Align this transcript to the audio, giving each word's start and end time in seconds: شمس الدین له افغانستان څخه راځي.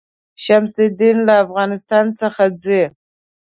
شمس 0.43 0.75
الدین 0.85 1.17
له 1.27 1.33
افغانستان 1.45 2.05
څخه 2.19 2.41
راځي. 2.49 2.81